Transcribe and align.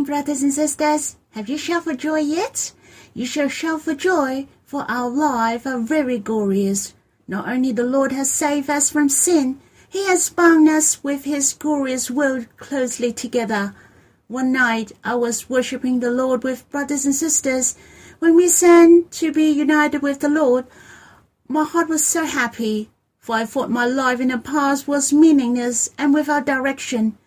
brothers 0.00 0.42
and 0.42 0.54
sisters. 0.54 1.16
Have 1.32 1.50
you 1.50 1.58
shouted 1.58 1.84
for 1.84 1.94
joy 1.94 2.20
yet? 2.20 2.72
You 3.12 3.26
shall 3.26 3.48
shout 3.48 3.82
for 3.82 3.94
joy, 3.94 4.46
for 4.64 4.86
our 4.88 5.10
life 5.10 5.66
are 5.66 5.78
very 5.78 6.18
glorious. 6.18 6.94
Not 7.28 7.46
only 7.46 7.72
the 7.72 7.84
Lord 7.84 8.10
has 8.12 8.30
saved 8.30 8.70
us 8.70 8.88
from 8.88 9.10
sin, 9.10 9.60
He 9.90 10.06
has 10.06 10.30
bound 10.30 10.66
us 10.66 11.04
with 11.04 11.24
His 11.24 11.52
glorious 11.52 12.10
will 12.10 12.46
closely 12.56 13.12
together. 13.12 13.74
One 14.28 14.50
night 14.50 14.92
I 15.04 15.14
was 15.16 15.50
worshipping 15.50 16.00
the 16.00 16.10
Lord 16.10 16.42
with 16.42 16.68
brothers 16.70 17.04
and 17.04 17.14
sisters. 17.14 17.76
When 18.18 18.34
we 18.34 18.48
sang 18.48 19.08
to 19.10 19.30
be 19.30 19.50
united 19.50 20.00
with 20.00 20.20
the 20.20 20.30
Lord, 20.30 20.64
my 21.48 21.64
heart 21.64 21.90
was 21.90 22.06
so 22.06 22.24
happy, 22.24 22.88
for 23.18 23.36
I 23.36 23.44
thought 23.44 23.70
my 23.70 23.84
life 23.84 24.20
in 24.20 24.28
the 24.28 24.38
past 24.38 24.88
was 24.88 25.12
meaningless 25.12 25.90
and 25.98 26.14
without 26.14 26.46
direction. 26.46 27.18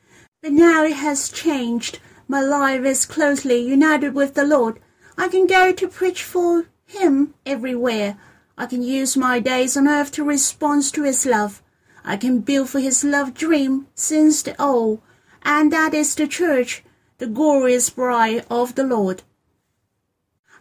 But 0.42 0.54
now 0.54 0.84
it 0.84 0.94
has 0.94 1.30
changed. 1.30 2.00
My 2.28 2.42
life 2.42 2.84
is 2.84 3.06
closely 3.06 3.60
united 3.60 4.16
with 4.16 4.34
the 4.34 4.46
Lord. 4.46 4.80
I 5.18 5.28
can 5.28 5.46
go 5.46 5.72
to 5.72 5.88
preach 5.88 6.24
for 6.24 6.66
Him 6.86 7.34
everywhere. 7.46 8.18
I 8.58 8.66
can 8.66 8.82
use 8.82 9.16
my 9.16 9.40
days 9.40 9.78
on 9.78 9.88
earth 9.88 10.12
to 10.14 10.24
respond 10.24 10.92
to 10.94 11.04
His 11.04 11.26
love. 11.26 11.62
I 12.04 12.18
can 12.18 12.40
build 12.40 12.70
for 12.70 12.80
His 12.80 13.04
love 13.04 13.34
dream 13.34 13.88
since 13.94 14.42
the 14.42 14.60
old, 14.62 15.02
and 15.44 15.72
that 15.72 15.94
is 15.94 16.16
the 16.16 16.28
church, 16.28 16.84
the 17.20 17.28
glorious 17.28 17.90
bride 17.90 18.46
of 18.50 18.76
the 18.76 18.84
Lord. 18.84 19.24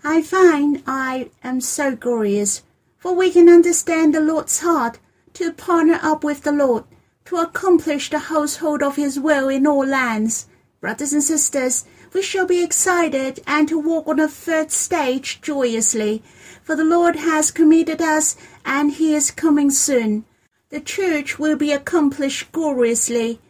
I 0.02 0.20
find 0.20 0.82
I 0.86 1.30
am 1.42 1.62
so 1.62 1.96
glorious, 1.96 2.62
for 2.98 3.14
we 3.14 3.30
can 3.30 3.48
understand 3.48 4.14
the 4.14 4.20
Lord's 4.20 4.60
heart 4.60 4.98
to 5.32 5.52
partner 5.52 5.98
up 6.02 6.22
with 6.22 6.42
the 6.42 6.52
Lord 6.52 6.84
to 7.24 7.36
accomplish 7.36 8.10
the 8.10 8.18
household 8.18 8.82
of 8.82 8.96
his 8.96 9.18
will 9.18 9.48
in 9.48 9.66
all 9.66 9.86
lands. 9.86 10.46
Brothers 10.84 11.14
and 11.14 11.24
sisters, 11.24 11.86
we 12.12 12.20
shall 12.20 12.44
be 12.44 12.62
excited 12.62 13.42
and 13.46 13.66
to 13.68 13.78
walk 13.78 14.06
on 14.06 14.18
the 14.18 14.28
third 14.28 14.70
stage 14.70 15.40
joyously, 15.40 16.22
for 16.62 16.76
the 16.76 16.84
Lord 16.84 17.16
has 17.16 17.50
committed 17.50 18.02
us 18.02 18.36
and 18.66 18.92
he 18.92 19.14
is 19.14 19.30
coming 19.30 19.70
soon. 19.70 20.26
The 20.68 20.80
church 20.80 21.38
will 21.38 21.56
be 21.56 21.72
accomplished 21.72 22.52
gloriously. 22.52 23.40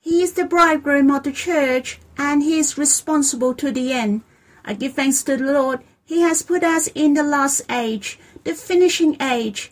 He 0.00 0.24
is 0.24 0.32
the 0.32 0.44
bridegroom 0.44 1.08
of 1.12 1.22
the 1.22 1.30
church 1.30 2.00
and 2.18 2.42
he 2.42 2.58
is 2.58 2.76
responsible 2.76 3.54
to 3.54 3.70
the 3.70 3.92
end. 3.92 4.22
I 4.64 4.74
give 4.74 4.94
thanks 4.94 5.22
to 5.22 5.36
the 5.36 5.52
Lord. 5.52 5.84
He 6.04 6.22
has 6.22 6.42
put 6.42 6.64
us 6.64 6.88
in 6.96 7.14
the 7.14 7.22
last 7.22 7.62
age, 7.70 8.18
the 8.42 8.54
finishing 8.54 9.16
age, 9.22 9.70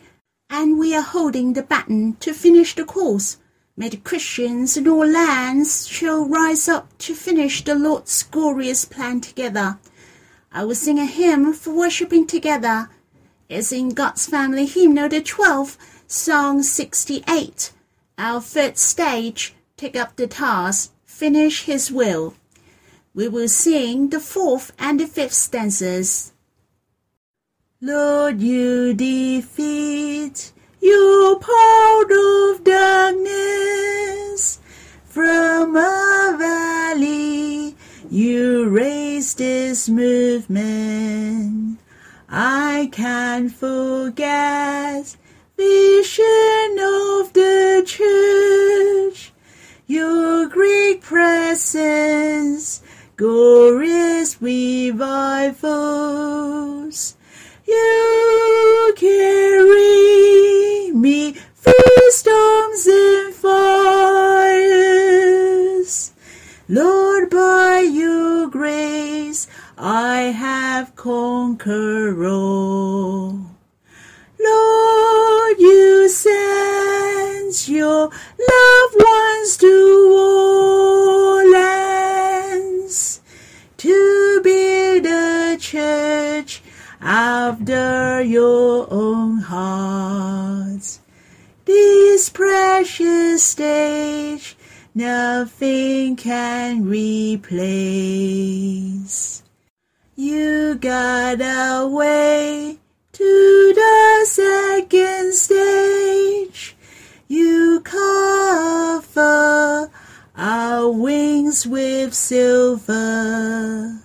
and 0.49 0.79
we 0.79 0.95
are 0.95 1.01
holding 1.01 1.51
the 1.51 1.63
baton 1.63 2.15
to 2.21 2.33
finish 2.33 2.73
the 2.73 2.85
course. 2.85 3.35
May 3.81 3.89
the 3.89 3.97
Christians 3.97 4.77
in 4.77 4.87
all 4.87 5.07
lands 5.07 5.87
shall 5.87 6.23
rise 6.27 6.69
up 6.69 6.95
to 6.99 7.15
finish 7.15 7.63
the 7.63 7.73
Lord's 7.73 8.21
glorious 8.21 8.85
plan 8.85 9.21
together. 9.21 9.79
I 10.51 10.65
will 10.65 10.75
sing 10.75 10.99
a 10.99 11.05
hymn 11.07 11.51
for 11.53 11.73
worshipping 11.73 12.27
together. 12.27 12.91
It's 13.49 13.71
in 13.71 13.95
God's 13.95 14.27
Family 14.27 14.67
Hymnal, 14.67 15.09
the 15.09 15.19
12th, 15.19 15.77
Song 16.05 16.61
68. 16.61 17.71
Our 18.19 18.39
third 18.39 18.77
stage, 18.77 19.55
take 19.77 19.95
up 19.95 20.15
the 20.15 20.27
task, 20.27 20.93
finish 21.03 21.63
His 21.63 21.91
will. 21.91 22.35
We 23.15 23.29
will 23.29 23.49
sing 23.49 24.09
the 24.09 24.19
fourth 24.19 24.71
and 24.77 24.99
the 24.99 25.07
fifth 25.07 25.33
stanzas. 25.33 26.33
Lord, 27.81 28.41
you 28.41 28.93
defeat 28.93 30.51
your 30.81 31.39
part 31.39 32.11
of 32.11 32.63
darkness 32.63 34.59
from 35.05 35.75
a 35.75 36.35
valley. 36.37 37.75
You 38.09 38.67
raise 38.69 39.35
this 39.35 39.87
movement. 39.87 41.79
I 42.27 42.89
can't 42.91 43.51
forget 43.51 45.15
vision 45.55 46.79
of 46.79 47.31
the 47.33 47.83
church. 47.85 49.31
Your 49.85 50.47
great 50.47 51.01
presence, 51.01 52.81
glorious 53.17 54.41
revivals. 54.41 55.11
You 57.67 58.93
carry 58.97 60.10
have 71.01 71.09
conquered 71.09 72.25
all. 72.25 73.39
Lord, 74.39 75.59
you 75.59 76.07
send 76.09 77.67
your 77.67 78.09
loved 78.09 78.95
ones 78.95 79.57
to 79.57 80.13
all 80.13 81.51
lands 81.51 83.21
to 83.77 84.41
build 84.43 85.05
a 85.05 85.57
church 85.59 86.61
after 87.01 88.21
your 88.21 88.87
own 88.91 89.37
hearts. 89.37 90.99
This 91.65 92.29
precious 92.29 93.43
stage 93.43 94.55
nothing 94.93 96.15
can 96.15 96.85
replace. 96.85 97.51
You 100.23 100.75
got 100.75 101.41
away 101.41 102.77
to 103.13 103.73
the 103.73 104.25
second 104.27 105.33
stage. 105.33 106.75
You 107.27 107.81
cover 107.83 109.89
our 110.37 110.91
wings 110.91 111.65
with 111.65 112.13
silver. 112.13 114.03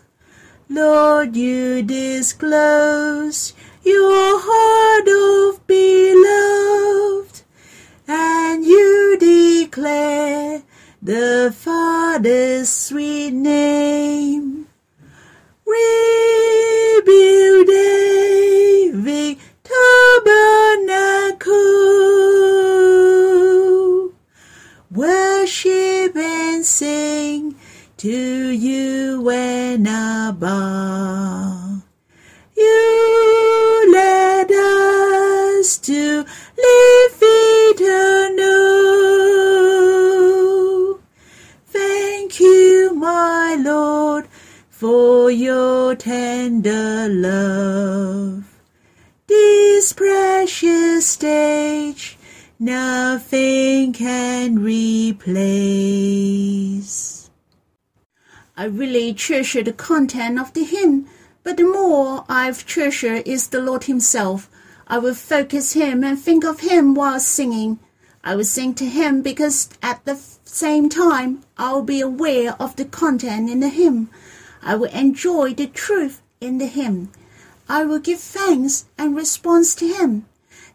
Lord, 0.70 1.36
you 1.36 1.82
disclose 1.82 3.52
your 3.84 4.40
heart 4.40 5.52
of 5.52 5.66
beloved, 5.66 7.42
and 8.08 8.64
you 8.64 9.18
declare 9.20 10.62
the 11.02 11.35
for 44.76 45.30
your 45.30 45.96
tender 45.96 47.08
love. 47.08 48.44
This 49.26 49.94
precious 49.94 51.08
stage 51.08 52.18
nothing 52.58 53.94
can 53.94 54.58
replace. 54.58 55.30
I 58.54 58.64
really 58.64 59.14
treasure 59.14 59.62
the 59.62 59.72
content 59.72 60.38
of 60.38 60.52
the 60.52 60.64
hymn, 60.64 61.06
but 61.42 61.56
the 61.56 61.64
more 61.64 62.26
I've 62.28 62.66
treasured 62.66 63.26
is 63.26 63.48
the 63.48 63.62
Lord 63.62 63.84
Himself. 63.84 64.50
I 64.88 64.98
will 64.98 65.14
focus 65.14 65.72
Him 65.72 66.04
and 66.04 66.18
think 66.20 66.44
of 66.44 66.60
Him 66.60 66.94
while 66.94 67.18
singing. 67.18 67.78
I 68.22 68.36
will 68.36 68.44
sing 68.44 68.74
to 68.74 68.84
Him 68.84 69.22
because 69.22 69.70
at 69.82 70.04
the 70.04 70.16
same 70.44 70.90
time 70.90 71.44
I'll 71.56 71.82
be 71.82 72.02
aware 72.02 72.54
of 72.60 72.76
the 72.76 72.84
content 72.84 73.48
in 73.48 73.60
the 73.60 73.70
hymn. 73.70 74.10
I 74.66 74.74
will 74.74 74.90
enjoy 74.90 75.54
the 75.54 75.68
truth 75.68 76.22
in 76.40 76.58
the 76.58 76.66
hymn. 76.66 77.12
I 77.68 77.84
will 77.84 78.00
give 78.00 78.18
thanks 78.18 78.86
and 78.98 79.14
response 79.14 79.76
to 79.76 79.86
Him. 79.86 80.26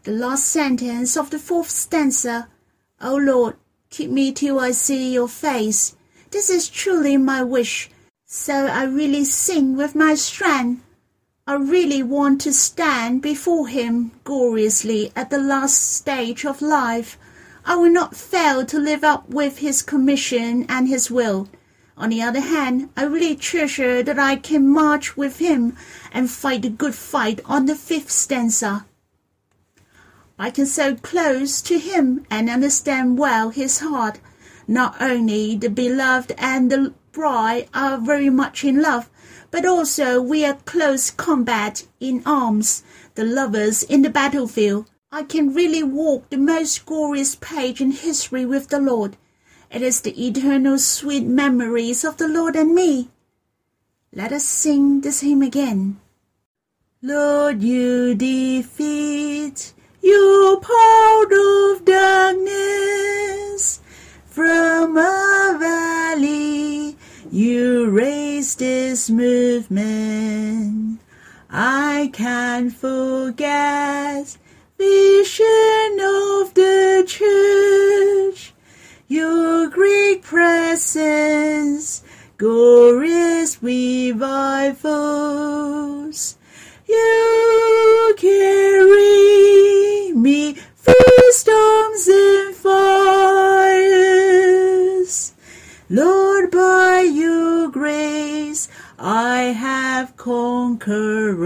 The 0.04 0.12
last 0.12 0.46
sentence 0.46 1.14
of 1.14 1.28
the 1.28 1.38
fourth 1.38 1.68
stanza, 1.68 2.48
O 3.02 3.16
Lord, 3.16 3.56
keep 3.90 4.08
me 4.08 4.32
till 4.32 4.58
I 4.58 4.70
see 4.70 5.12
your 5.12 5.28
face. 5.28 5.94
This 6.30 6.48
is 6.48 6.70
truly 6.70 7.18
my 7.18 7.42
wish, 7.42 7.90
so 8.24 8.66
I 8.66 8.84
really 8.84 9.26
sing 9.26 9.76
with 9.76 9.94
my 9.94 10.14
strength. 10.14 10.82
I 11.46 11.56
really 11.56 12.02
want 12.02 12.40
to 12.42 12.54
stand 12.54 13.20
before 13.20 13.68
Him 13.68 14.12
gloriously 14.24 15.12
at 15.14 15.28
the 15.28 15.38
last 15.38 15.96
stage 15.96 16.46
of 16.46 16.62
life. 16.62 17.18
I 17.66 17.76
will 17.76 17.92
not 17.92 18.16
fail 18.16 18.64
to 18.64 18.78
live 18.78 19.04
up 19.04 19.28
with 19.28 19.58
His 19.58 19.82
commission 19.82 20.64
and 20.70 20.88
His 20.88 21.10
will. 21.10 21.50
On 22.02 22.08
the 22.08 22.20
other 22.20 22.40
hand, 22.40 22.90
I 22.96 23.04
really 23.04 23.36
treasure 23.36 24.02
that 24.02 24.18
I 24.18 24.34
can 24.34 24.66
march 24.68 25.16
with 25.16 25.38
him 25.38 25.76
and 26.10 26.28
fight 26.28 26.62
the 26.62 26.68
good 26.68 26.96
fight 26.96 27.40
on 27.44 27.66
the 27.66 27.76
fifth 27.76 28.10
stanza. 28.10 28.86
I 30.36 30.50
can 30.50 30.66
so 30.66 30.96
close 30.96 31.62
to 31.62 31.78
him 31.78 32.26
and 32.28 32.50
understand 32.50 33.18
well 33.18 33.50
his 33.50 33.78
heart. 33.78 34.18
Not 34.66 35.00
only 35.00 35.54
the 35.54 35.70
beloved 35.70 36.34
and 36.38 36.72
the 36.72 36.92
bride 37.12 37.68
are 37.72 37.98
very 37.98 38.30
much 38.30 38.64
in 38.64 38.82
love, 38.82 39.08
but 39.52 39.64
also 39.64 40.20
we 40.20 40.44
are 40.44 40.58
close 40.64 41.08
combat 41.08 41.86
in 42.00 42.24
arms, 42.26 42.82
the 43.14 43.22
lovers 43.22 43.84
in 43.84 44.02
the 44.02 44.10
battlefield. 44.10 44.90
I 45.12 45.22
can 45.22 45.54
really 45.54 45.84
walk 45.84 46.30
the 46.30 46.36
most 46.36 46.84
glorious 46.84 47.36
page 47.36 47.80
in 47.80 47.92
history 47.92 48.44
with 48.44 48.70
the 48.70 48.80
Lord. 48.80 49.16
It 49.72 49.80
is 49.80 50.02
the 50.02 50.12
eternal 50.26 50.78
sweet 50.78 51.24
memories 51.24 52.04
of 52.04 52.18
the 52.18 52.28
Lord 52.28 52.56
and 52.56 52.74
me. 52.74 53.08
Let 54.12 54.30
us 54.30 54.44
sing 54.44 55.00
this 55.00 55.20
hymn 55.22 55.40
again. 55.40 55.98
Lord, 57.00 57.62
you 57.62 58.14
defeat 58.14 59.72
your 60.02 60.60
power 60.60 61.24
of 61.72 61.86
darkness 61.86 63.80
from 64.26 64.98
a 64.98 65.56
valley. 65.58 66.98
You 67.30 67.88
raise 67.88 68.54
this 68.56 69.08
movement. 69.08 71.00
I 71.48 72.10
can't 72.12 72.74
forget 72.74 74.36
vision 74.76 75.98
of 75.98 76.52
the 76.52 77.04
church, 77.06 78.51
your 79.12 79.68
great 79.68 80.22
presence, 80.22 82.02
glorious 82.38 83.62
revivals. 83.62 84.38
You 86.88 88.14
carry 88.16 90.14
me 90.14 90.54
through 90.76 91.32
storms 91.32 92.08
and 92.08 92.54
fires. 92.54 93.82
Lord, 95.90 96.50
by 96.50 97.00
your 97.02 97.68
grace, 97.68 98.70
I 98.98 99.42
have 99.42 100.16
conquered 100.16 101.36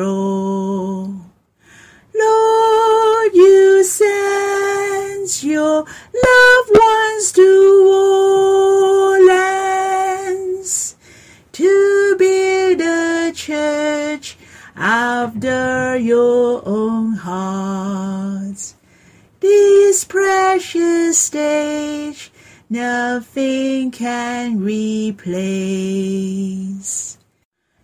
precious 20.08 21.18
stage 21.18 22.30
nothing 22.68 23.90
can 23.90 24.60
replace. 24.60 25.26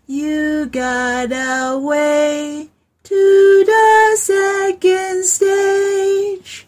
You 0.06 0.66
got 0.66 1.32
away 1.32 2.68
to 3.04 3.64
the 3.66 4.16
second 4.16 5.24
stage. 5.24 6.66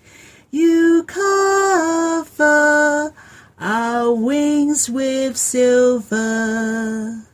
You 0.51 1.05
cover 1.05 3.13
our 3.59 4.13
wings 4.13 4.89
with 4.89 5.37
silver. 5.37 7.25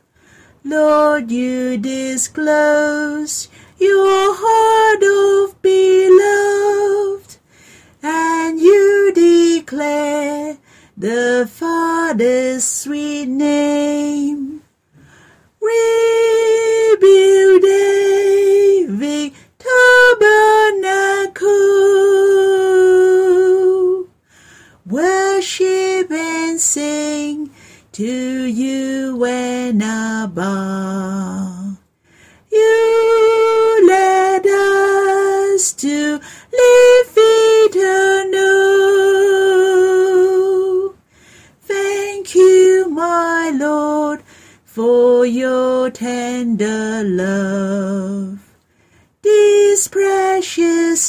Lord, 0.63 1.31
you 1.31 1.77
disclose 1.77 3.49
your 3.77 4.35
heart 4.37 5.03
of 5.03 5.61
beloved, 5.61 6.90
and 8.03 8.59
you 8.59 9.11
declare 9.13 10.57
the 10.97 11.49
Father's 11.51 12.63
sweet 12.63 13.27
name. 13.27 14.61
Rebuild 15.61 16.50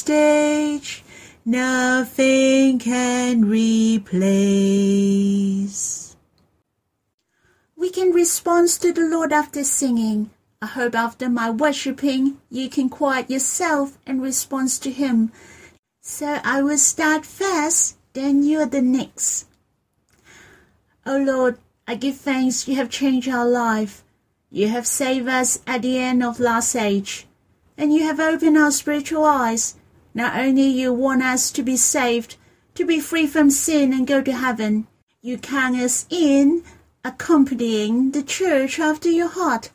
stage 0.03 1.05
nothing 1.45 2.81
can 2.81 3.45
replace. 3.45 4.17
We 7.77 7.91
can 7.91 8.11
respond 8.11 8.69
to 8.83 8.93
the 8.93 9.07
Lord 9.07 9.33
after 9.33 9.63
singing. 9.63 10.31
I 10.61 10.67
hope 10.67 10.97
after 10.97 11.29
my 11.29 11.51
worshipping 11.51 12.39
you 12.51 12.69
can 12.69 12.89
quiet 12.89 13.31
yourself 13.31 13.97
and 14.05 14.21
respond 14.21 14.71
to 14.83 14.91
Him. 14.91 15.31
So 16.01 16.41
I 16.43 16.63
will 16.63 16.79
start 16.79 17.25
first, 17.25 17.97
then 18.13 18.43
you 18.43 18.59
are 18.59 18.67
the 18.67 18.83
next. 18.83 19.47
O 21.07 21.17
Lord, 21.17 21.59
I 21.87 21.95
give 21.95 22.17
thanks 22.17 22.67
you 22.67 22.75
have 22.75 22.91
changed 22.91 23.29
our 23.29 23.49
life. 23.49 24.03
You 24.51 24.67
have 24.67 24.87
saved 24.89 25.29
us 25.29 25.61
at 25.65 25.83
the 25.83 25.97
end 25.99 26.25
of 26.25 26.41
last 26.41 26.75
age, 26.75 27.27
and 27.79 27.95
you 27.95 28.03
have 28.03 28.19
opened 28.19 28.59
our 28.59 28.73
spiritual 28.73 29.25
eyes. 29.25 29.77
Not 30.15 30.37
only 30.37 30.67
you 30.67 30.93
want 30.93 31.23
us 31.23 31.51
to 31.53 31.63
be 31.63 31.77
saved, 31.77 32.37
to 32.75 32.85
be 32.85 33.01
free 33.01 33.27
from 33.27 33.51
sin 33.51 33.93
and 33.93 34.07
go 34.07 34.23
to 34.23 34.33
heaven, 34.33 34.87
you 35.21 35.39
count 35.39 35.77
us 35.77 36.07
in, 36.11 36.65
accompanying 37.05 38.11
the 38.11 38.23
church 38.23 38.79
after 38.79 39.09
your 39.09 39.29
heart. 39.29 39.71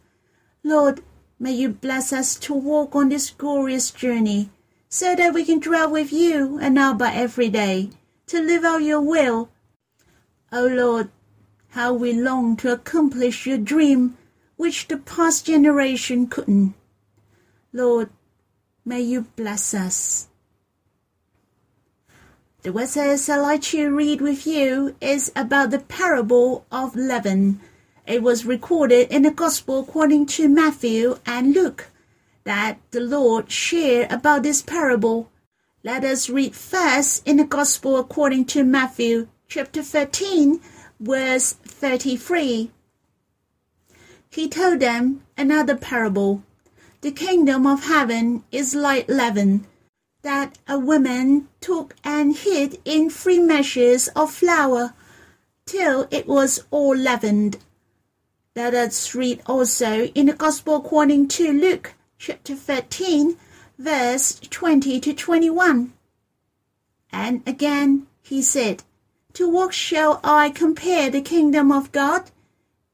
Lord, 0.64 1.02
may 1.40 1.52
you 1.52 1.70
bless 1.70 2.12
us 2.14 2.36
to 2.36 2.54
walk 2.54 2.96
on 2.96 3.10
this 3.10 3.30
glorious 3.32 3.92
journey, 3.92 4.50
so 4.90 5.16
that 5.16 5.34
we 5.34 5.46
can 5.46 5.60
dwell 5.60 5.90
with 5.92 6.12
you 6.12 6.60
and 6.60 6.78
Abba 6.78 7.12
every 7.14 7.50
day, 7.50 7.90
to 8.28 8.42
live 8.42 8.64
out 8.64 8.84
your 8.84 9.02
will. 9.02 9.50
O 10.52 10.66
Lord, 10.66 11.10
how 11.70 11.94
we 11.94 12.14
long 12.14 12.56
to 12.58 12.72
accomplish 12.72 13.46
your 13.46 13.58
dream, 13.58 14.18
which 14.56 14.88
the 14.88 14.98
past 14.98 15.46
generation 15.46 16.28
couldn't. 16.28 16.74
Lord, 17.74 18.10
may 18.88 19.02
you 19.02 19.22
bless 19.36 19.74
us. 19.74 20.30
The 22.62 22.72
verses 22.72 23.28
I'd 23.28 23.38
like 23.38 23.62
to 23.64 23.94
read 23.94 24.22
with 24.22 24.48
you 24.48 24.96
is 25.02 25.30
about 25.36 25.72
the 25.72 25.80
parable 25.80 26.66
of 26.72 26.96
leaven. 26.96 27.60
It 28.06 28.24
was 28.24 28.46
recorded 28.46 29.12
in 29.12 29.24
the 29.24 29.32
Gospel 29.32 29.82
according 29.82 30.28
to 30.38 30.48
Matthew 30.48 31.20
and 31.26 31.54
Luke 31.54 31.90
that 32.46 32.78
the 32.92 33.02
Lord 33.02 33.52
shared 33.52 34.10
about 34.10 34.44
this 34.44 34.62
parable. 34.62 35.30
Let 35.84 36.06
us 36.06 36.30
read 36.30 36.56
first 36.56 37.28
in 37.28 37.38
the 37.38 37.44
Gospel 37.44 37.98
according 37.98 38.46
to 38.46 38.64
Matthew 38.64 39.28
chapter 39.50 39.84
13 39.84 40.62
verse 40.98 41.52
33. 41.52 42.72
He 44.30 44.48
told 44.48 44.80
them 44.80 45.24
another 45.38 45.76
parable. 45.76 46.44
The 47.02 47.12
kingdom 47.12 47.68
of 47.68 47.84
heaven 47.84 48.44
is 48.52 48.74
like 48.74 49.08
leaven 49.08 49.68
that 50.24 50.58
a 50.68 50.80
woman 50.80 51.48
took 51.62 51.96
and 52.04 52.36
hid 52.36 52.80
in 52.86 53.10
three 53.10 53.40
measures 53.40 54.08
of 54.10 54.32
flour 54.32 54.94
till 55.68 56.08
it 56.10 56.28
was 56.28 56.64
all 56.72 56.96
leavened. 56.96 57.58
Let 58.56 58.74
us 58.74 59.14
read 59.14 59.44
also 59.46 60.06
in 60.08 60.26
the 60.26 60.34
Gospel 60.34 60.78
according 60.78 61.28
to 61.30 61.54
Luke 61.54 61.94
chapter 62.18 62.56
13, 62.56 63.38
verse 63.78 64.40
20 64.50 65.00
to 65.00 65.14
21. 65.14 65.94
And 67.12 67.44
again 67.48 68.08
he 68.24 68.42
said, 68.42 68.84
To 69.34 69.48
what 69.48 69.74
shall 69.74 70.20
I 70.24 70.50
compare 70.50 71.12
the 71.12 71.22
kingdom 71.22 71.72
of 71.72 71.92
God? 71.92 72.32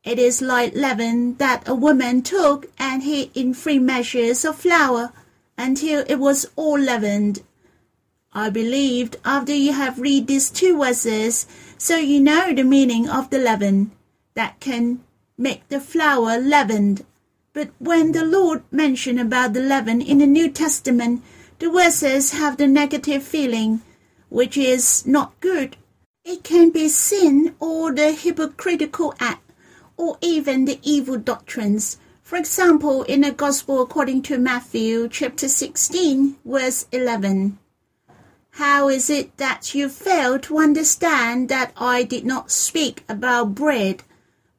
It 0.03 0.19
is 0.19 0.41
like 0.41 0.75
leaven 0.75 1.35
that 1.37 1.67
a 1.67 1.73
woman 1.73 2.21
took 2.21 2.69
and 2.77 3.03
hid 3.03 3.31
in 3.33 3.53
three 3.53 3.79
measures 3.79 4.43
of 4.43 4.57
flour 4.57 5.13
until 5.57 6.03
it 6.07 6.19
was 6.19 6.45
all 6.55 6.79
leavened. 6.79 7.41
I 8.33 8.49
believed 8.49 9.17
after 9.23 9.53
you 9.53 9.73
have 9.73 9.99
read 9.99 10.27
these 10.27 10.49
two 10.49 10.77
verses, 10.77 11.45
so 11.77 11.97
you 11.97 12.19
know 12.19 12.53
the 12.53 12.63
meaning 12.63 13.07
of 13.07 13.29
the 13.29 13.39
leaven. 13.39 13.91
that 14.33 14.59
can 14.59 14.99
make 15.37 15.67
the 15.69 15.79
flour 15.79 16.39
leavened. 16.39 17.05
But 17.53 17.69
when 17.79 18.11
the 18.11 18.25
Lord 18.25 18.63
mentioned 18.71 19.19
about 19.19 19.53
the 19.53 19.61
leaven 19.61 20.01
in 20.01 20.17
the 20.17 20.25
New 20.25 20.49
Testament, 20.49 21.21
the 21.59 21.69
verses 21.69 22.31
have 22.31 22.57
the 22.57 22.67
negative 22.67 23.23
feeling, 23.23 23.81
which 24.29 24.57
is 24.57 25.05
not 25.05 25.39
good. 25.39 25.77
It 26.25 26.43
can 26.43 26.71
be 26.71 26.89
sin 26.89 27.55
or 27.59 27.93
the 27.93 28.11
hypocritical 28.11 29.13
act, 29.19 29.42
or 30.03 30.17
even 30.19 30.65
the 30.65 30.79
evil 30.83 31.17
doctrines. 31.17 31.97
For 32.21 32.35
example, 32.35 33.03
in 33.03 33.21
the 33.21 33.31
Gospel 33.31 33.81
according 33.81 34.23
to 34.23 34.37
Matthew 34.37 35.07
chapter 35.07 35.47
16, 35.47 36.35
verse 36.43 36.87
11. 36.91 37.57
How 38.51 38.89
is 38.89 39.09
it 39.09 39.37
that 39.37 39.73
you 39.73 39.87
fail 39.87 40.39
to 40.39 40.57
understand 40.57 41.47
that 41.47 41.71
I 41.77 42.03
did 42.03 42.25
not 42.25 42.51
speak 42.51 43.05
about 43.07 43.55
bread? 43.55 44.03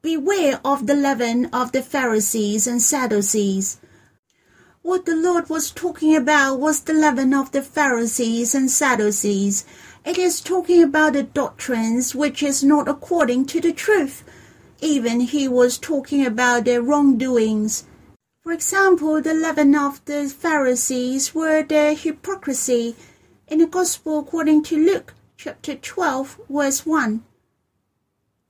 Beware 0.01 0.61
of 0.65 0.87
the 0.87 0.95
leaven 0.95 1.51
of 1.53 1.73
the 1.73 1.83
Pharisees 1.83 2.67
and 2.67 2.81
Sadducees. 2.81 3.79
What 4.81 5.05
the 5.05 5.15
Lord 5.15 5.51
was 5.51 5.71
talking 5.71 6.17
about 6.17 6.59
was 6.59 6.81
the 6.81 6.95
leaven 6.95 7.35
of 7.35 7.53
the 7.53 7.63
Pharisees 7.63 8.55
and 8.55 8.71
Sadducees. 8.71 9.67
It 10.07 10.17
is 10.17 10.41
talking 10.41 10.83
about 10.83 11.13
the 11.13 11.23
doctrines 11.23 12.15
which 12.15 12.43
is 12.43 12.65
not 12.65 12.89
according 12.89 13.45
to 13.47 13.61
the 13.61 13.73
truth. 13.75 14.25
Even 14.85 15.21
he 15.21 15.49
was 15.49 15.79
talking 15.79 16.27
about 16.27 16.67
their 16.67 16.83
wrongdoings. 16.83 17.85
For 18.43 18.53
example, 18.53 19.23
the 19.23 19.33
leaven 19.33 19.75
of 19.75 20.05
the 20.05 20.29
Pharisees 20.29 21.35
were 21.35 21.63
their 21.63 21.95
hypocrisy 21.95 22.95
in 23.49 23.61
the 23.61 23.67
Gospel 23.67 24.19
according 24.19 24.63
to 24.65 24.77
Luke 24.77 25.15
chapter 25.39 25.75
12, 25.75 26.39
verse 26.51 26.85
1. 26.85 27.25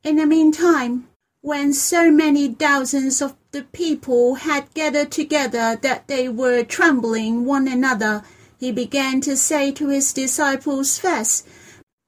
In 0.02 0.16
the 0.16 0.26
meantime, 0.26 1.08
when 1.40 1.72
so 1.72 2.10
many 2.10 2.52
thousands 2.52 3.22
of 3.22 3.36
the 3.52 3.62
people 3.62 4.34
had 4.34 4.74
gathered 4.74 5.12
together 5.12 5.78
that 5.82 6.08
they 6.08 6.28
were 6.28 6.64
trembling 6.64 7.44
one 7.44 7.68
another, 7.68 8.24
he 8.58 8.72
began 8.72 9.20
to 9.20 9.36
say 9.36 9.70
to 9.70 9.86
his 9.86 10.12
disciples 10.12 10.98
first, 10.98 11.46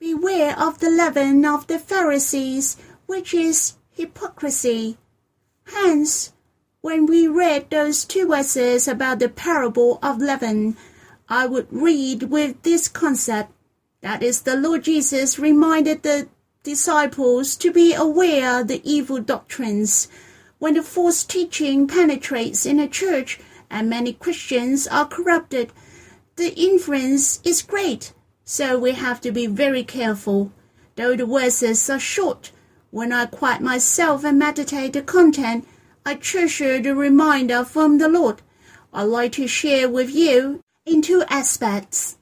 Beware 0.00 0.58
of 0.58 0.80
the 0.80 0.90
leaven 0.90 1.44
of 1.44 1.68
the 1.68 1.78
Pharisees, 1.78 2.76
which 3.06 3.32
is 3.32 3.74
hypocrisy. 3.96 4.98
Hence, 5.64 6.32
when 6.82 7.06
we 7.06 7.26
read 7.26 7.70
those 7.70 8.04
two 8.04 8.28
verses 8.28 8.86
about 8.86 9.18
the 9.18 9.28
parable 9.28 9.98
of 10.02 10.20
leaven, 10.20 10.76
I 11.28 11.46
would 11.46 11.66
read 11.70 12.24
with 12.24 12.62
this 12.62 12.88
concept. 12.88 13.52
That 14.02 14.22
is, 14.22 14.42
the 14.42 14.54
Lord 14.54 14.84
Jesus 14.84 15.38
reminded 15.38 16.02
the 16.02 16.28
disciples 16.62 17.56
to 17.56 17.72
be 17.72 17.94
aware 17.94 18.60
of 18.60 18.68
the 18.68 18.82
evil 18.84 19.18
doctrines. 19.18 20.08
When 20.58 20.74
the 20.74 20.82
false 20.82 21.24
teaching 21.24 21.88
penetrates 21.88 22.66
in 22.66 22.78
a 22.78 22.88
church 22.88 23.40
and 23.70 23.88
many 23.88 24.12
Christians 24.12 24.86
are 24.86 25.06
corrupted, 25.06 25.72
the 26.36 26.54
influence 26.54 27.40
is 27.44 27.62
great. 27.62 28.12
So 28.44 28.78
we 28.78 28.92
have 28.92 29.20
to 29.22 29.32
be 29.32 29.46
very 29.46 29.82
careful. 29.82 30.52
Though 30.96 31.16
the 31.16 31.26
verses 31.26 31.90
are 31.90 31.98
short, 31.98 32.52
when 32.90 33.12
I 33.12 33.26
quiet 33.26 33.60
myself 33.60 34.24
and 34.24 34.38
meditate 34.38 34.92
the 34.92 35.02
content, 35.02 35.66
I 36.04 36.14
treasure 36.14 36.80
the 36.80 36.94
reminder 36.94 37.64
from 37.64 37.98
the 37.98 38.08
Lord. 38.08 38.42
I'd 38.92 39.02
like 39.04 39.32
to 39.32 39.46
share 39.46 39.88
with 39.88 40.10
you 40.10 40.60
in 40.84 41.02
two 41.02 41.24
aspects. 41.28 42.16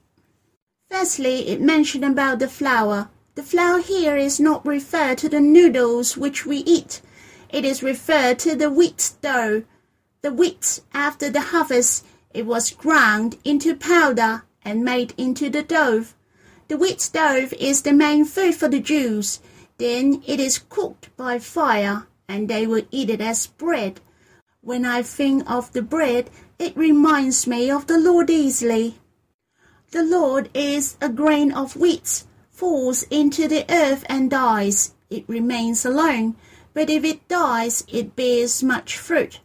Firstly, 0.89 1.49
it 1.49 1.61
mentioned 1.61 2.03
about 2.03 2.39
the 2.39 2.47
flour. 2.47 3.09
The 3.35 3.43
flour 3.43 3.79
here 3.79 4.15
is 4.15 4.39
not 4.39 4.65
referred 4.65 5.17
to 5.19 5.29
the 5.29 5.39
noodles 5.39 6.17
which 6.17 6.45
we 6.45 6.57
eat. 6.57 7.01
It 7.49 7.63
is 7.63 7.83
referred 7.83 8.39
to 8.39 8.55
the 8.55 8.69
wheat 8.71 9.13
dough. 9.21 9.63
The 10.21 10.33
wheat, 10.33 10.81
after 10.93 11.29
the 11.29 11.41
harvest, 11.41 12.05
it 12.33 12.45
was 12.45 12.71
ground 12.71 13.37
into 13.43 13.75
powder 13.75 14.43
and 14.63 14.83
made 14.83 15.13
into 15.17 15.49
the 15.49 15.63
dough. 15.63 16.05
The 16.67 16.77
wheat 16.77 17.09
dough 17.13 17.49
is 17.59 17.83
the 17.83 17.93
main 17.93 18.25
food 18.25 18.55
for 18.55 18.67
the 18.67 18.79
Jews. 18.79 19.39
Then 19.77 20.23
it 20.25 20.39
is 20.39 20.59
cooked 20.69 21.15
by 21.17 21.39
fire, 21.39 22.07
and 22.27 22.47
they 22.47 22.65
will 22.65 22.83
eat 22.91 23.09
it 23.09 23.21
as 23.21 23.47
bread. 23.47 23.99
When 24.61 24.85
I 24.85 25.01
think 25.01 25.49
of 25.49 25.73
the 25.73 25.81
bread, 25.81 26.29
it 26.57 26.75
reminds 26.77 27.45
me 27.45 27.69
of 27.69 27.87
the 27.87 27.99
Lord 27.99 28.29
easily. 28.29 28.99
The 29.91 30.03
Lord 30.03 30.49
is 30.53 30.97
a 31.01 31.09
grain 31.09 31.51
of 31.51 31.75
wheat, 31.75 32.23
falls 32.49 33.03
into 33.03 33.47
the 33.47 33.65
earth 33.69 34.05
and 34.07 34.29
dies. 34.29 34.93
It 35.09 35.25
remains 35.27 35.85
alone, 35.85 36.35
but 36.73 36.89
if 36.89 37.03
it 37.03 37.27
dies, 37.27 37.83
it 37.87 38.15
bears 38.15 38.63
much 38.63 38.97
fruit. 38.97 39.39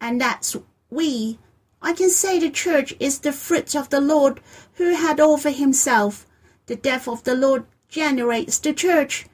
And 0.00 0.20
that's 0.20 0.56
we. 0.90 1.38
I 1.80 1.92
can 1.92 2.10
say 2.10 2.38
the 2.38 2.50
church 2.50 2.94
is 2.98 3.20
the 3.20 3.32
fruit 3.32 3.74
of 3.74 3.90
the 3.90 4.00
Lord 4.00 4.40
who 4.74 4.94
had 4.94 5.20
offered 5.20 5.54
himself. 5.54 6.26
The 6.66 6.76
death 6.76 7.06
of 7.06 7.24
the 7.24 7.34
Lord 7.34 7.64
generates 7.88 8.58
the 8.58 8.72
church. 8.72 9.26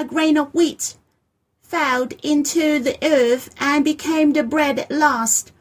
A 0.00 0.04
grain 0.06 0.38
of 0.38 0.54
wheat 0.54 0.96
fell 1.60 2.08
into 2.22 2.78
the 2.78 2.96
earth 3.02 3.50
and 3.58 3.84
became 3.84 4.32
the 4.32 4.42
bread 4.42 4.78
at 4.78 4.90
last. 4.90 5.52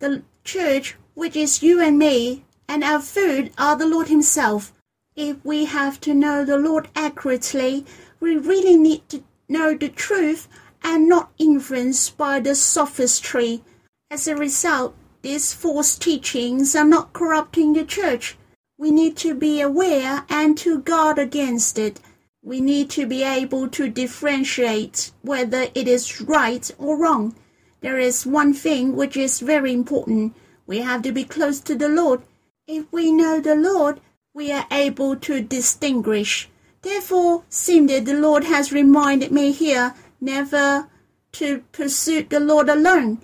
The 0.00 0.22
church, 0.44 0.96
which 1.14 1.34
is 1.34 1.62
you 1.62 1.80
and 1.80 1.98
me, 1.98 2.44
and 2.68 2.84
our 2.84 3.00
food 3.00 3.52
are 3.56 3.74
the 3.74 3.86
Lord 3.86 4.08
Himself. 4.08 4.74
If 5.14 5.42
we 5.42 5.64
have 5.64 5.98
to 6.02 6.12
know 6.12 6.44
the 6.44 6.58
Lord 6.58 6.88
accurately, 6.94 7.86
we 8.20 8.36
really 8.36 8.76
need 8.76 9.08
to 9.08 9.24
know 9.48 9.74
the 9.74 9.88
truth 9.88 10.46
and 10.82 11.08
not 11.08 11.30
influenced 11.38 12.18
by 12.18 12.38
the 12.38 12.54
sophistry. 12.54 13.62
As 14.10 14.28
a 14.28 14.36
result, 14.36 14.94
these 15.22 15.54
false 15.54 15.96
teachings 15.96 16.76
are 16.76 16.84
not 16.84 17.14
corrupting 17.14 17.72
the 17.72 17.84
church. 17.86 18.36
We 18.76 18.90
need 18.90 19.16
to 19.24 19.34
be 19.34 19.62
aware 19.62 20.26
and 20.28 20.58
to 20.58 20.80
guard 20.80 21.18
against 21.18 21.78
it. 21.78 21.98
We 22.46 22.60
need 22.60 22.90
to 22.90 23.06
be 23.08 23.24
able 23.24 23.68
to 23.70 23.88
differentiate 23.88 25.10
whether 25.22 25.66
it 25.74 25.88
is 25.88 26.20
right 26.20 26.70
or 26.78 26.96
wrong. 26.96 27.34
There 27.80 27.98
is 27.98 28.24
one 28.24 28.54
thing 28.54 28.94
which 28.94 29.16
is 29.16 29.40
very 29.40 29.72
important. 29.72 30.36
We 30.64 30.78
have 30.78 31.02
to 31.02 31.10
be 31.10 31.24
close 31.24 31.58
to 31.62 31.74
the 31.74 31.88
Lord. 31.88 32.22
If 32.68 32.84
we 32.92 33.10
know 33.10 33.40
the 33.40 33.56
Lord, 33.56 34.00
we 34.32 34.52
are 34.52 34.64
able 34.70 35.16
to 35.16 35.40
distinguish. 35.40 36.48
Therefore, 36.82 37.42
seems 37.48 37.90
that 37.90 38.04
the 38.04 38.14
Lord 38.14 38.44
has 38.44 38.70
reminded 38.70 39.32
me 39.32 39.50
here 39.50 39.94
never 40.20 40.86
to 41.32 41.64
pursue 41.72 42.22
the 42.22 42.38
Lord 42.38 42.68
alone. 42.68 43.22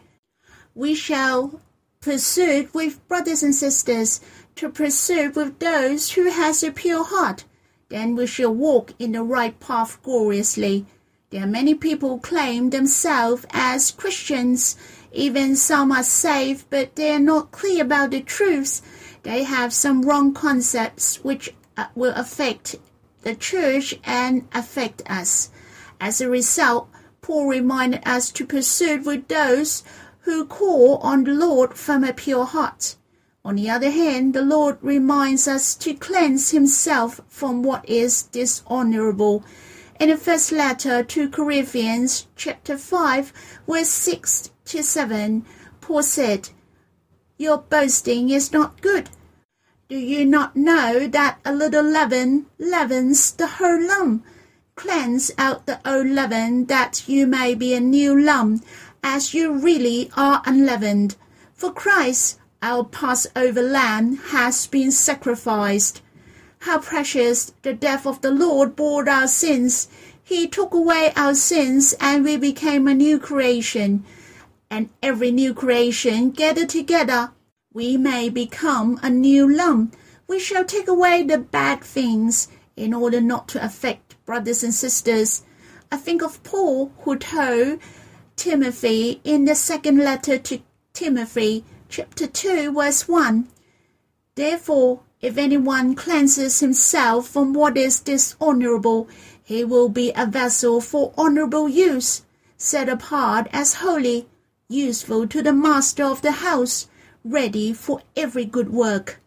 We 0.74 0.96
shall 0.96 1.60
pursue 2.00 2.68
with 2.72 3.06
brothers 3.06 3.44
and 3.44 3.54
sisters, 3.54 4.20
to 4.56 4.68
pursue 4.68 5.30
with 5.30 5.60
those 5.60 6.10
who 6.10 6.28
has 6.28 6.64
a 6.64 6.72
pure 6.72 7.04
heart. 7.04 7.44
Then 7.92 8.16
we 8.16 8.26
shall 8.26 8.54
walk 8.54 8.94
in 8.98 9.12
the 9.12 9.22
right 9.22 9.60
path 9.60 10.02
gloriously. 10.02 10.86
There 11.28 11.44
are 11.44 11.58
many 11.60 11.74
people 11.74 12.08
who 12.08 12.20
claim 12.20 12.70
themselves 12.70 13.44
as 13.50 13.90
Christians. 13.90 14.76
Even 15.12 15.56
some 15.56 15.92
are 15.92 16.02
saved, 16.02 16.64
but 16.70 16.96
they 16.96 17.10
are 17.10 17.18
not 17.18 17.50
clear 17.50 17.82
about 17.82 18.12
the 18.12 18.22
truths. 18.22 18.80
They 19.24 19.42
have 19.42 19.74
some 19.74 20.00
wrong 20.00 20.32
concepts 20.32 21.22
which 21.22 21.54
uh, 21.76 21.88
will 21.94 22.14
affect 22.14 22.76
the 23.24 23.34
church 23.34 24.00
and 24.04 24.48
affect 24.54 25.02
us. 25.10 25.50
As 26.00 26.22
a 26.22 26.30
result, 26.30 26.88
Paul 27.20 27.46
reminded 27.46 28.08
us 28.08 28.32
to 28.32 28.46
pursue 28.46 29.02
with 29.02 29.28
those 29.28 29.82
who 30.20 30.46
call 30.46 30.96
on 31.02 31.24
the 31.24 31.34
Lord 31.34 31.74
from 31.74 32.04
a 32.04 32.14
pure 32.14 32.46
heart. 32.46 32.96
On 33.44 33.56
the 33.56 33.68
other 33.68 33.90
hand, 33.90 34.34
the 34.34 34.42
Lord 34.42 34.78
reminds 34.80 35.48
us 35.48 35.74
to 35.76 35.94
cleanse 35.94 36.50
himself 36.50 37.20
from 37.28 37.62
what 37.62 37.88
is 37.88 38.22
dishonorable 38.22 39.44
in 40.02 40.08
the 40.08 40.16
first 40.16 40.50
letter 40.50 41.04
to 41.04 41.28
Corinthians, 41.28 42.26
chapter 42.34 42.76
5, 42.76 43.32
verse 43.68 43.88
6 43.88 44.50
to 44.64 44.82
7, 44.82 45.46
Paul 45.80 46.02
said, 46.02 46.48
Your 47.38 47.58
boasting 47.58 48.30
is 48.30 48.52
not 48.52 48.80
good. 48.80 49.10
Do 49.88 49.96
you 49.96 50.24
not 50.24 50.56
know 50.56 51.06
that 51.06 51.38
a 51.44 51.54
little 51.54 51.84
leaven 51.84 52.46
leavens 52.58 53.30
the 53.30 53.46
whole 53.46 53.80
lump? 53.80 54.26
Cleanse 54.74 55.30
out 55.38 55.66
the 55.66 55.78
old 55.88 56.08
leaven, 56.08 56.66
that 56.66 57.08
you 57.08 57.28
may 57.28 57.54
be 57.54 57.72
a 57.72 57.78
new 57.78 58.20
lump, 58.20 58.64
as 59.04 59.34
you 59.34 59.52
really 59.52 60.10
are 60.16 60.42
unleavened. 60.44 61.14
For 61.54 61.72
Christ, 61.72 62.40
our 62.62 62.84
Passover 62.84 63.60
lamb, 63.60 64.16
has 64.16 64.66
been 64.68 64.92
sacrificed. 64.92 66.00
How 66.60 66.78
precious 66.78 67.52
the 67.62 67.74
death 67.74 68.06
of 68.06 68.20
the 68.20 68.30
Lord 68.30 68.76
bore 68.76 69.08
our 69.08 69.26
sins. 69.26 69.88
He 70.22 70.46
took 70.46 70.72
away 70.72 71.12
our 71.16 71.34
sins 71.34 71.94
and 72.00 72.24
we 72.24 72.36
became 72.36 72.86
a 72.86 72.94
new 72.94 73.18
creation. 73.18 74.04
And 74.70 74.88
every 75.02 75.32
new 75.32 75.52
creation 75.52 76.30
gathered 76.30 76.68
together, 76.68 77.32
we 77.74 77.96
may 77.96 78.28
become 78.28 79.00
a 79.02 79.10
new 79.10 79.52
lump. 79.52 79.96
We 80.28 80.38
shall 80.38 80.64
take 80.64 80.88
away 80.88 81.24
the 81.24 81.38
bad 81.38 81.82
things 81.82 82.48
in 82.76 82.94
order 82.94 83.20
not 83.20 83.48
to 83.48 83.64
affect 83.64 84.24
brothers 84.24 84.62
and 84.62 84.72
sisters. 84.72 85.42
I 85.90 85.96
think 85.96 86.22
of 86.22 86.42
Paul 86.42 86.92
who 87.00 87.16
told 87.16 87.80
Timothy 88.36 89.20
in 89.24 89.44
the 89.44 89.54
second 89.54 89.98
letter 89.98 90.38
to 90.38 90.60
Timothy, 90.92 91.64
chapter 91.92 92.26
2, 92.26 92.72
verse 92.72 93.06
1 93.06 93.46
Therefore, 94.34 95.00
if 95.20 95.36
anyone 95.36 95.94
cleanses 95.94 96.60
himself 96.60 97.28
from 97.28 97.52
what 97.52 97.76
is 97.76 98.00
dishonorable, 98.00 99.10
he 99.44 99.62
will 99.62 99.90
be 99.90 100.10
a 100.16 100.24
vessel 100.24 100.80
for 100.80 101.12
honorable 101.18 101.68
use, 101.68 102.22
set 102.56 102.88
apart 102.88 103.46
as 103.52 103.74
holy, 103.74 104.26
useful 104.68 105.28
to 105.28 105.42
the 105.42 105.52
master 105.52 106.02
of 106.02 106.22
the 106.22 106.32
house, 106.40 106.88
ready 107.22 107.74
for 107.74 108.00
every 108.16 108.46
good 108.46 108.72
work. 108.72 109.20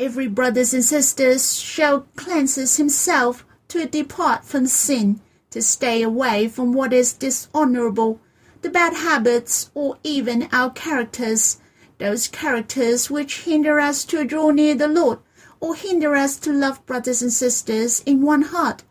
Every 0.00 0.26
brothers 0.26 0.74
and 0.74 0.84
sisters 0.84 1.54
shall 1.54 2.08
cleanses 2.16 2.76
himself 2.76 3.46
to 3.68 3.86
depart 3.86 4.44
from 4.44 4.66
sin, 4.66 5.20
to 5.50 5.62
stay 5.62 6.02
away 6.02 6.48
from 6.48 6.72
what 6.72 6.92
is 6.92 7.12
dishonorable, 7.12 8.20
the 8.62 8.70
bad 8.70 8.94
habits, 8.94 9.70
or 9.74 9.98
even 10.02 10.48
our 10.52 10.70
characters, 10.70 11.58
those 11.98 12.28
characters 12.28 13.10
which 13.10 13.42
hinder 13.42 13.78
us 13.78 14.04
to 14.04 14.24
draw 14.24 14.50
near 14.50 14.74
the 14.74 14.88
Lord, 14.88 15.18
or 15.60 15.74
hinder 15.74 16.14
us 16.14 16.36
to 16.38 16.52
love 16.52 16.84
brothers 16.86 17.22
and 17.22 17.32
sisters 17.32 18.02
in 18.06 18.22
one 18.22 18.42
heart. 18.42 18.82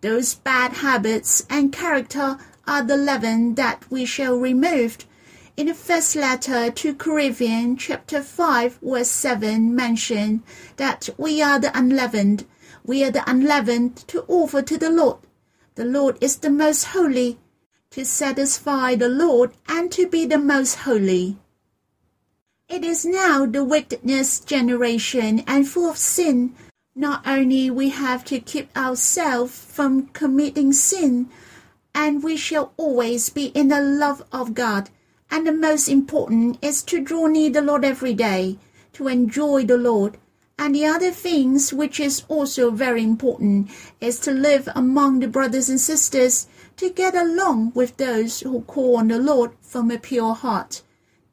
Those 0.00 0.34
bad 0.34 0.74
habits 0.74 1.46
and 1.48 1.72
character 1.72 2.38
are 2.66 2.82
the 2.82 2.96
leaven 2.96 3.54
that 3.54 3.84
we 3.90 4.04
shall 4.04 4.36
remove. 4.36 4.98
In 5.56 5.68
the 5.68 5.74
first 5.74 6.16
letter 6.16 6.70
to 6.70 6.94
Corinthians, 6.94 7.82
chapter 7.82 8.22
5, 8.22 8.80
verse 8.82 9.08
7, 9.08 9.74
mention 9.74 10.42
that 10.76 11.08
we 11.16 11.40
are 11.40 11.58
the 11.58 11.76
unleavened. 11.78 12.44
We 12.84 13.04
are 13.04 13.10
the 13.10 13.28
unleavened 13.30 13.96
to 14.08 14.24
offer 14.28 14.62
to 14.62 14.76
the 14.76 14.90
Lord. 14.90 15.18
The 15.76 15.84
Lord 15.84 16.18
is 16.20 16.36
the 16.36 16.50
most 16.50 16.84
holy, 16.84 17.38
to 17.94 18.04
satisfy 18.04 18.96
the 18.96 19.08
Lord 19.08 19.52
and 19.68 19.92
to 19.92 20.08
be 20.08 20.26
the 20.26 20.36
most 20.36 20.74
holy. 20.80 21.36
It 22.68 22.82
is 22.82 23.06
now 23.06 23.46
the 23.46 23.62
wickedness 23.62 24.40
generation 24.40 25.44
and 25.46 25.68
full 25.68 25.88
of 25.88 25.96
sin. 25.96 26.56
Not 26.96 27.24
only 27.24 27.70
we 27.70 27.90
have 27.90 28.24
to 28.24 28.40
keep 28.40 28.76
ourselves 28.76 29.56
from 29.56 30.08
committing 30.08 30.72
sin, 30.72 31.28
and 31.94 32.24
we 32.24 32.36
shall 32.36 32.72
always 32.76 33.30
be 33.30 33.46
in 33.54 33.68
the 33.68 33.80
love 33.80 34.24
of 34.32 34.54
God. 34.54 34.90
And 35.30 35.46
the 35.46 35.52
most 35.52 35.86
important 35.88 36.58
is 36.60 36.82
to 36.90 37.00
draw 37.00 37.28
near 37.28 37.50
the 37.50 37.62
Lord 37.62 37.84
every 37.84 38.14
day, 38.14 38.58
to 38.94 39.06
enjoy 39.06 39.66
the 39.66 39.78
Lord. 39.78 40.18
And 40.58 40.74
the 40.74 40.86
other 40.86 41.10
things 41.10 41.72
which 41.72 41.98
is 41.98 42.24
also 42.28 42.70
very 42.70 43.02
important 43.02 43.70
is 44.00 44.18
to 44.20 44.30
live 44.30 44.68
among 44.74 45.20
the 45.20 45.28
brothers 45.28 45.68
and 45.68 45.80
sisters, 45.80 46.46
to 46.76 46.90
get 46.90 47.14
along 47.14 47.72
with 47.74 47.96
those 47.96 48.40
who 48.40 48.62
call 48.62 48.96
on 48.96 49.08
the 49.08 49.18
Lord 49.18 49.52
from 49.60 49.90
a 49.90 49.98
pure 49.98 50.34
heart 50.34 50.82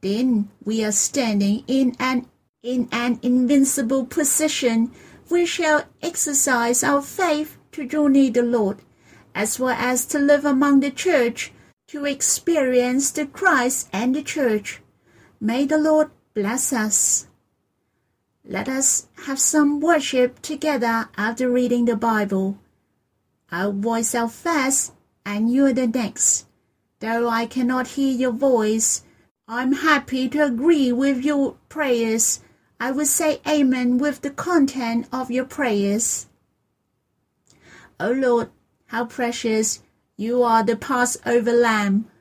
then 0.02 0.50
we 0.66 0.84
are 0.84 0.92
standing 0.92 1.64
in 1.68 1.96
an 2.00 2.26
in 2.64 2.88
an 2.92 3.20
invincible 3.22 4.06
position. 4.06 4.92
We 5.30 5.46
shall 5.46 5.86
exercise 6.02 6.84
our 6.84 7.02
faith 7.02 7.58
to 7.72 7.86
draw 7.86 8.08
near 8.08 8.32
the 8.32 8.44
Lord, 8.44 8.80
as 9.34 9.60
well 9.60 9.76
as 9.78 10.06
to 10.08 10.20
live 10.20 10.44
among 10.44 10.82
the 10.82 10.92
church, 10.92 11.54
to 11.88 12.06
experience 12.06 13.12
the 13.12 13.26
Christ 13.26 13.90
and 13.94 14.16
the 14.16 14.22
church. 14.22 14.82
May 15.40 15.66
the 15.66 15.78
Lord 15.78 16.12
bless 16.34 16.74
us. 16.74 17.28
Let 18.52 18.68
us 18.68 19.08
have 19.28 19.40
some 19.40 19.80
worship 19.80 20.42
together 20.42 21.08
after 21.16 21.50
reading 21.50 21.86
the 21.86 21.96
Bible. 21.96 22.60
I'll 23.50 23.72
voice 23.72 24.14
out 24.14 24.34
first, 24.34 24.92
and 25.26 25.50
you're 25.50 25.72
the 25.72 25.88
next. 25.88 26.48
Though 27.00 27.30
I 27.30 27.46
cannot 27.46 27.96
hear 27.96 28.14
your 28.14 28.34
voice, 28.34 29.04
I'm 29.48 29.72
happy 29.72 30.28
to 30.28 30.44
agree 30.44 30.92
with 30.92 31.24
your 31.24 31.56
prayers. 31.70 32.42
I 32.78 32.92
will 32.92 33.06
say 33.06 33.40
amen 33.48 34.00
with 34.00 34.20
the 34.20 34.32
content 34.32 35.08
of 35.14 35.32
your 35.32 35.46
prayers. 35.46 36.28
O 38.02 38.10
oh 38.10 38.12
Lord, 38.12 38.50
how 38.88 39.06
precious 39.06 39.82
you 40.18 40.44
are 40.44 40.62
the 40.62 40.76
Passover 40.76 41.54
lamb. 41.54 42.12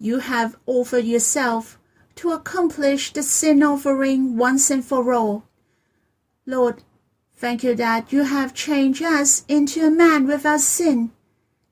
You 0.00 0.18
have 0.18 0.58
offered 0.66 1.04
yourself 1.04 1.78
to 2.16 2.32
accomplish 2.32 3.12
the 3.12 3.22
sin 3.22 3.62
offering 3.62 4.36
once 4.36 4.72
and 4.72 4.84
for 4.84 5.14
all. 5.14 5.44
Lord, 6.48 6.82
thank 7.36 7.62
you 7.62 7.74
that 7.74 8.10
you 8.10 8.22
have 8.22 8.54
changed 8.54 9.02
us 9.02 9.44
into 9.48 9.86
a 9.86 9.90
man 9.90 10.26
without 10.26 10.62
sin. 10.62 11.12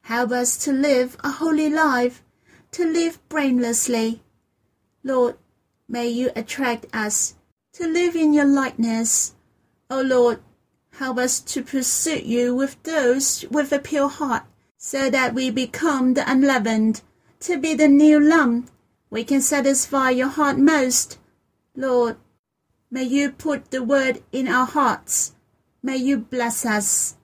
Help 0.02 0.30
us 0.32 0.56
to 0.58 0.72
live 0.72 1.16
a 1.24 1.30
holy 1.30 1.70
life, 1.70 2.22
to 2.72 2.84
live 2.84 3.18
blamelessly 3.30 4.20
Lord, 5.06 5.36
may 5.88 6.08
you 6.08 6.30
attract 6.34 6.86
us 6.92 7.36
to 7.74 7.86
live 7.86 8.16
in 8.16 8.34
your 8.34 8.44
likeness. 8.44 9.36
O 9.88 10.02
Lord, 10.02 10.40
help 10.98 11.18
us 11.18 11.38
to 11.40 11.62
pursue 11.62 12.18
you 12.18 12.52
with 12.52 12.82
those 12.82 13.44
with 13.48 13.72
a 13.72 13.78
pure 13.78 14.08
heart, 14.08 14.42
so 14.76 15.08
that 15.08 15.32
we 15.32 15.48
become 15.48 16.14
the 16.14 16.28
unleavened, 16.30 17.02
to 17.40 17.56
be 17.56 17.72
the 17.72 17.86
new 17.86 18.18
lump. 18.18 18.68
We 19.08 19.22
can 19.22 19.40
satisfy 19.40 20.10
your 20.10 20.28
heart 20.28 20.58
most. 20.58 21.18
Lord, 21.76 22.16
may 22.90 23.04
you 23.04 23.30
put 23.30 23.70
the 23.70 23.82
word 23.82 24.22
in 24.32 24.48
our 24.48 24.66
hearts. 24.66 25.34
May 25.82 25.96
you 25.96 26.18
bless 26.18 26.64
us. 26.64 27.16